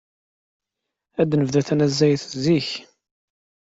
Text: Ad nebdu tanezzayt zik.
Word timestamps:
Ad 1.21 1.31
nebdu 1.39 1.61
tanezzayt 1.67 2.23
zik. 2.43 2.69